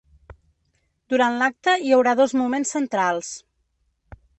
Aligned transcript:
Durant 1.15 1.37
l’acte 1.43 1.77
hi 1.85 1.95
haurà 1.99 2.17
dos 2.23 2.37
moments 2.43 2.77
centrals. 2.79 3.35